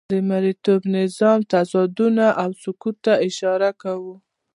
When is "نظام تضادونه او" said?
0.97-2.49